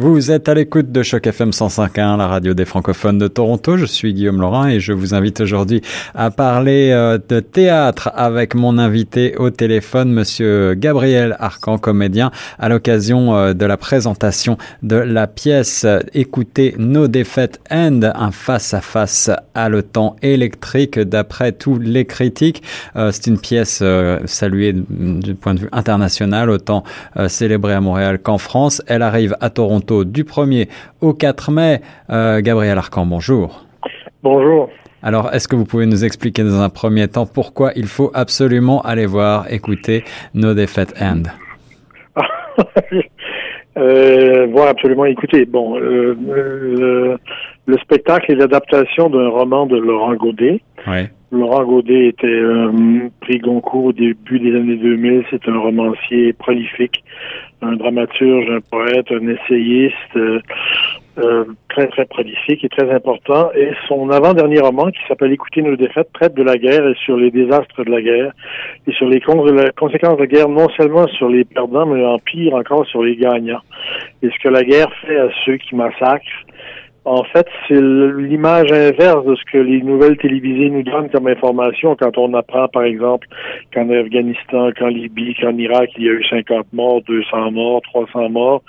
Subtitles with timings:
[0.00, 3.76] Vous êtes à l'écoute de Choc FM 105.1, la radio des francophones de Toronto.
[3.76, 5.82] Je suis Guillaume Laurent et je vous invite aujourd'hui
[6.14, 12.30] à parler euh, de théâtre avec mon invité au téléphone, monsieur Gabriel Arcan, comédien,
[12.60, 15.84] à l'occasion euh, de la présentation de la pièce
[16.14, 22.62] Écoutez nos défaites End, un face-à-face à le temps électrique d'après tous les critiques.
[22.94, 23.82] Euh, c'est une pièce
[24.26, 26.84] saluée du point de vue international, autant
[27.26, 28.80] célébrée à Montréal qu'en France.
[28.86, 30.68] Elle arrive à Toronto du 1er
[31.00, 31.80] au 4 mai.
[32.10, 33.64] Euh, Gabriel Arcan, bonjour.
[34.22, 34.68] Bonjour.
[35.02, 38.80] Alors, est-ce que vous pouvez nous expliquer dans un premier temps pourquoi il faut absolument
[38.82, 41.22] aller voir, écouter No Defeat End?
[43.76, 45.44] Euh, Voir absolument écouter.
[45.44, 47.16] Bon, euh, le,
[47.66, 50.60] le, spectacle est l'adaptation d'un roman de Laurent Godet.
[50.88, 51.06] Oui.
[51.30, 55.24] Laurent Godet était euh, prix Goncourt au début des années 2000.
[55.30, 57.04] C'est un romancier prolifique,
[57.60, 60.40] un dramaturge, un poète, un essayiste euh,
[61.18, 63.50] euh, très, très prolifique et très important.
[63.54, 67.18] Et son avant-dernier roman, qui s'appelle Écouter nos défaites, traite de la guerre et sur
[67.18, 68.32] les désastres de la guerre
[68.86, 72.54] et sur les conséquences de la guerre, non seulement sur les perdants, mais en pire
[72.54, 73.60] encore sur les gagnants.
[74.22, 76.46] Et ce que la guerre fait à ceux qui massacrent,
[77.08, 81.96] en fait, c'est l'image inverse de ce que les nouvelles télévisées nous donnent comme information
[81.96, 83.26] quand on apprend, par exemple,
[83.72, 88.28] qu'en Afghanistan, qu'en Libye, qu'en Irak, il y a eu 50 morts, 200 morts, 300
[88.28, 88.62] morts,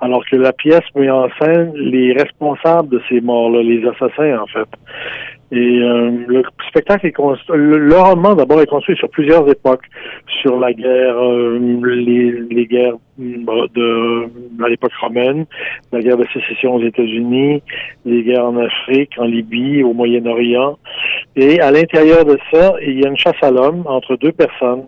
[0.00, 4.46] alors que la pièce met en scène les responsables de ces morts-là, les assassins, en
[4.46, 4.68] fait.
[5.52, 9.84] Et euh, le spectacle est construit, le, roman d'abord est construit sur plusieurs époques,
[10.42, 14.28] sur la guerre, euh, les, les, guerres de
[14.64, 15.46] à l'époque romaine,
[15.92, 17.62] la guerre de sécession aux États-Unis,
[18.04, 20.78] les guerres en Afrique, en Libye, au Moyen-Orient.
[21.36, 24.84] Et à l'intérieur de ça, il y a une chasse à l'homme entre deux personnes.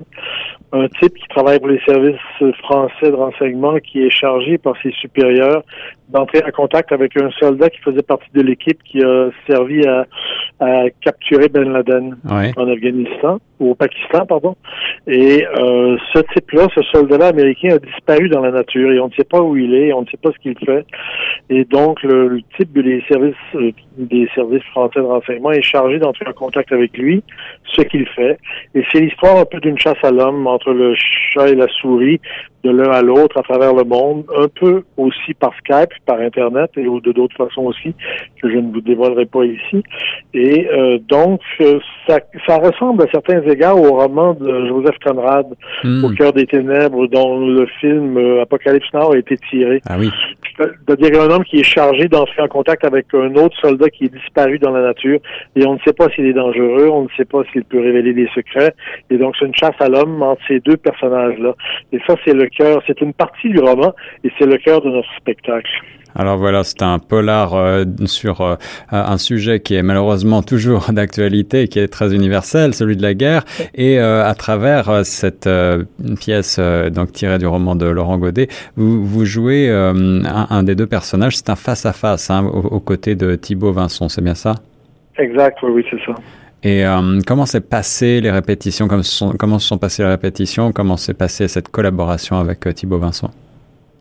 [0.72, 2.16] Un type qui travaille pour les services
[2.58, 5.62] français de renseignement qui est chargé par ses supérieurs
[6.08, 10.06] d'entrer en contact avec un soldat qui faisait partie de l'équipe qui a servi à,
[10.60, 14.56] à capturer Ben Laden en Afghanistan ou au Pakistan, pardon.
[15.06, 19.12] Et euh, ce type-là, ce soldat-là américain a disparu dans la nature et on ne
[19.14, 20.86] sait pas où il est, on ne sait pas ce qu'il fait.
[21.50, 26.26] Et donc le, type des services euh, des services français de renseignement est chargé d'entrer
[26.28, 27.22] en contact avec lui,
[27.64, 28.38] ce qu'il fait.
[28.74, 30.92] Et c'est l'histoire un peu d'une chasse à l'homme entre le
[31.32, 32.20] chat et la souris
[32.64, 36.70] de l'un à l'autre à travers le monde, un peu aussi par Skype, par Internet
[36.76, 37.94] et de d'autres façons aussi
[38.42, 39.82] que je ne vous dévoilerai pas ici.
[40.34, 45.46] Et euh, donc, euh, ça, ça, ressemble à certains égards au roman de Joseph Conrad,
[45.84, 46.04] hmm.
[46.04, 49.80] Au cœur des ténèbres, dont le film euh, Apocalypse Now a été tiré.
[49.88, 50.10] Ah oui.
[50.58, 54.12] C'est-à-dire un homme qui est chargé d'entrer en contact avec un autre soldat qui est
[54.12, 55.20] disparu dans la nature
[55.54, 58.12] et on ne sait pas s'il est dangereux, on ne sait pas s'il peut révéler
[58.12, 58.74] des secrets.
[59.10, 60.76] Et donc, c'est une chasse à l'homme entre ces deux
[61.18, 61.54] personnages-là.
[61.92, 64.90] Et ça, c'est le cœur, c'est une partie du roman et c'est le cœur de
[64.90, 65.70] notre spectacle.
[66.16, 68.56] Alors voilà, c'est un polar euh, sur euh,
[68.90, 73.44] un sujet qui est malheureusement toujours d'actualité, qui est très universel, celui de la guerre,
[73.74, 75.48] et euh, à travers cette
[76.18, 81.36] pièce donc tirée du roman de Laurent Godet, vous, vous jouez un, des deux personnages,
[81.36, 84.54] c'est un face à face hein, aux, côtés de Thibaut Vincent, c'est bien ça?
[85.18, 86.14] Exact, oui, oui c'est ça.
[86.64, 86.84] Et
[87.26, 88.88] comment s'est passé les répétitions?
[88.88, 90.72] Comment sont passées les répétitions?
[90.72, 93.30] Comment s'est passée cette collaboration avec Thibaut Vincent?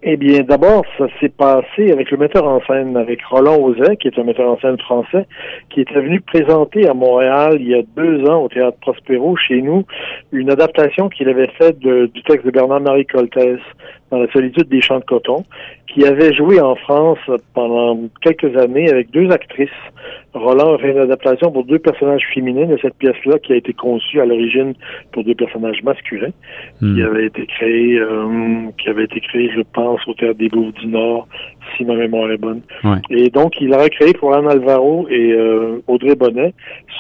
[0.04, 4.08] Eh bien, d'abord, ça s'est passé avec le metteur en scène, avec Roland Ozet, qui
[4.08, 5.26] est un metteur en scène français,
[5.70, 9.62] qui était venu présenter à Montréal il y a deux ans au Théâtre Prospero, chez
[9.62, 9.84] nous,
[10.32, 13.60] une adaptation qu'il avait faite du texte de Bernard-Marie Coltès
[14.12, 15.44] dans la solitude des champs de coton,
[15.88, 17.20] qui avait joué en France
[17.54, 19.70] pendant quelques années avec deux actrices.
[20.34, 23.74] Roland a fait une adaptation pour deux personnages féminins de cette pièce-là qui a été
[23.74, 24.74] conçue à l'origine
[25.12, 26.32] pour deux personnages masculins,
[26.80, 27.06] qui hmm.
[27.06, 31.28] avait été créé, euh, qui avait été je pense, au Théâtre des Bouffes du Nord,
[31.76, 32.62] si ma mémoire est bonne.
[33.10, 36.54] Et donc, il a recréé pour Anne Alvaro et euh, Audrey Bonnet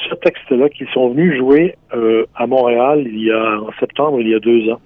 [0.10, 4.30] ce texte-là qu'ils sont venus jouer euh, à Montréal il y a en septembre, il
[4.30, 4.80] y a deux ans.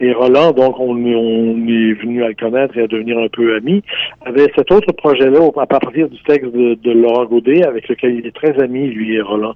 [0.00, 3.56] Et Roland, donc, on, on est venu à le connaître et à devenir un peu
[3.56, 3.82] ami,
[4.24, 8.34] avait cet autre projet-là à partir du texte de, Laurent Godet, avec lequel il est
[8.34, 9.54] très ami, lui et Roland.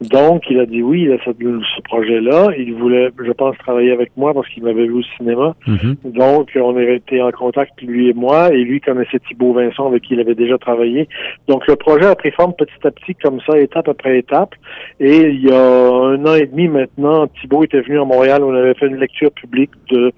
[0.00, 2.48] Donc, il a dit oui, il a ce, ce projet-là.
[2.58, 5.54] Il voulait, je pense, travailler avec moi parce qu'il m'avait vu au cinéma.
[5.66, 6.12] Mm-hmm.
[6.12, 10.14] Donc, on été en contact, lui et moi, et lui connaissait Thibault Vincent avec qui
[10.14, 11.08] il avait déjà travaillé.
[11.48, 14.54] Donc, le projet a pris forme petit à petit, comme ça, étape après étape.
[15.00, 18.54] Et il y a un an et demi maintenant, Thibault était venu à Montréal, on
[18.54, 20.12] avait fait une lecture publique de,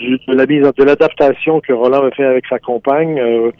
[0.00, 3.50] de la mise de l'adaptation que Roland avait fait avec sa compagne euh,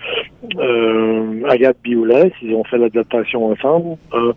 [0.59, 2.33] euh, Agathe Bioulet.
[2.43, 3.97] Ils ont fait l'adaptation ensemble.
[4.15, 4.33] Euh,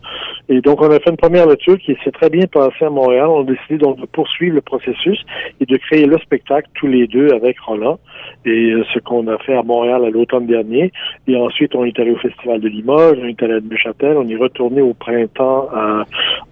[0.49, 3.27] et donc, on a fait une première lecture qui s'est très bien passée à Montréal.
[3.27, 5.19] On a décidé donc de poursuivre le processus
[5.59, 7.99] et de créer le spectacle tous les deux avec Roland.
[8.45, 10.91] Et ce qu'on a fait à Montréal à l'automne dernier.
[11.27, 14.27] Et ensuite, on est allé au Festival de Limoges, on est allé à Neuchâtel, on
[14.27, 15.69] est retourné au printemps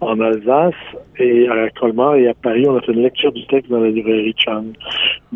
[0.06, 0.74] en Alsace
[1.19, 2.66] et à Colmar et à Paris.
[2.68, 4.63] On a fait une lecture du texte dans la librairie Chan.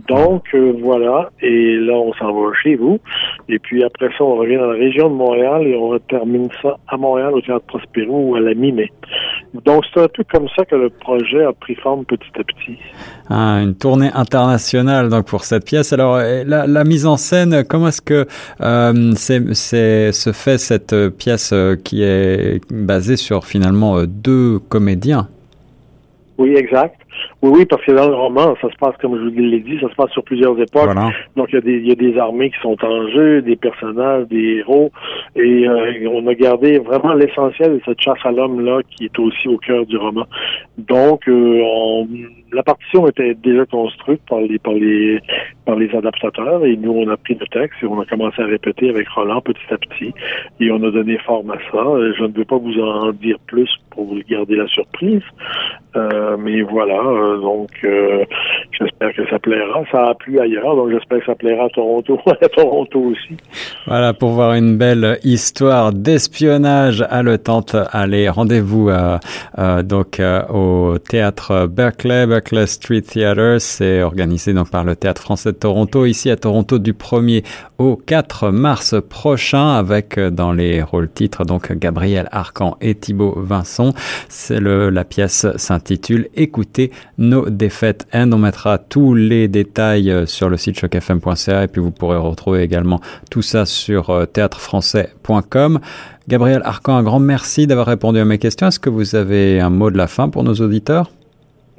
[0.07, 1.29] Donc, euh, voilà.
[1.41, 2.99] Et là, on s'en va chez vous.
[3.47, 6.77] Et puis après ça, on revient dans la région de Montréal et on termine ça
[6.87, 8.91] à Montréal au Théâtre Prospero à la mi-mai.
[9.65, 12.77] Donc, c'est un peu comme ça que le projet a pris forme petit à petit.
[13.29, 15.91] Ah, une tournée internationale donc pour cette pièce.
[15.93, 18.27] Alors, euh, la, la mise en scène, comment est-ce que
[18.61, 25.27] euh, se fait cette pièce euh, qui est basée sur finalement deux comédiens?
[26.39, 26.95] Oui, exact.
[27.41, 29.77] Oui, oui, parce que dans le roman, ça se passe, comme je vous l'ai dit,
[29.81, 30.95] ça se passe sur plusieurs époques.
[31.35, 33.57] Donc, il y, a des, il y a des armées qui sont en jeu, des
[33.57, 34.89] personnages, des héros,
[35.35, 39.49] et euh, on a gardé vraiment l'essentiel de cette chasse à l'homme-là qui est aussi
[39.49, 40.25] au cœur du roman.
[40.77, 42.07] Donc, euh, on,
[42.51, 45.19] la partition était déjà construite par les, par les,
[45.65, 48.45] par les adaptateurs, et nous, on a pris le texte et on a commencé à
[48.45, 50.13] répéter avec Roland petit à petit,
[50.59, 51.83] et on a donné forme à ça.
[52.17, 55.21] Je ne veux pas vous en dire plus pour vous garder la surprise,
[55.95, 58.23] euh, mais voilà, euh, donc euh,
[58.79, 59.83] j'espère que ça plaira.
[59.91, 63.37] Ça a plu ailleurs, donc j'espère que ça plaira à Toronto, à Toronto aussi.
[63.87, 68.89] Voilà, pour voir une belle histoire d'espionnage haletante, allez, rendez-vous
[69.83, 70.21] donc
[70.53, 73.57] au théâtre Berkeley, Berkeley Street Theatre.
[73.59, 77.43] C'est organisé donc par le Théâtre français de Toronto, ici à Toronto du 1er
[77.79, 83.93] au 4 mars prochain, avec dans les rôles titres donc Gabriel Arcan et Thibaut Vincent.
[84.29, 88.31] C'est le la pièce s'intitule Écoutez nos défaites and.
[88.31, 92.61] On mettra tous les détails euh, sur le site chocfm.ca et puis vous pourrez retrouver
[92.61, 95.79] également tout ça sur euh, théâtrefrançais.com.
[96.29, 98.67] Gabriel Arcan, un grand merci d'avoir répondu à mes questions.
[98.67, 101.11] Est-ce que vous avez un mot de la fin pour nos auditeurs?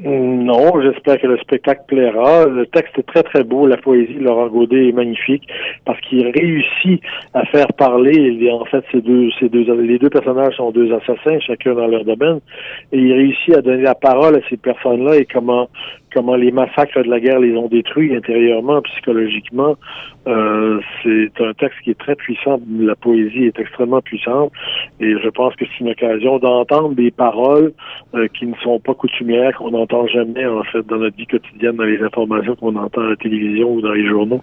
[0.02, 2.46] Non, j'espère que le spectacle plaira.
[2.46, 5.46] Le texte est très très beau, la poésie de Laurent Godet est magnifique
[5.84, 7.02] parce qu'il réussit
[7.34, 8.50] à faire parler.
[8.50, 12.04] En fait, ces deux, ces deux, les deux personnages sont deux assassins, chacun dans leur
[12.04, 12.40] domaine,
[12.92, 15.68] et il réussit à donner la parole à ces personnes-là et comment
[16.12, 19.76] comment les massacres de la guerre les ont détruits intérieurement, psychologiquement.
[20.26, 22.60] Euh, c'est un texte qui est très puissant.
[22.78, 24.52] La poésie est extrêmement puissante
[25.00, 27.72] et je pense que c'est une occasion d'entendre des paroles
[28.14, 31.76] euh, qui ne sont pas coutumières, qu'on n'entend jamais en fait dans notre vie quotidienne,
[31.76, 34.42] dans les informations qu'on entend à la télévision ou dans les journaux.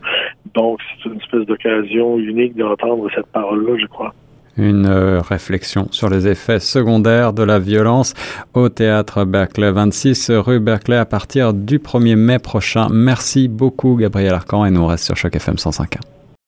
[0.53, 4.13] Donc c'est une espèce d'occasion unique d'entendre cette parole-là, je crois
[4.57, 8.13] une euh, réflexion sur les effets secondaires de la violence
[8.53, 12.87] au théâtre Berkeley 26 rue Berkeley à partir du 1er mai prochain.
[12.91, 16.16] Merci beaucoup Gabriel Arcan et nous reste sur Choc FM 105.1.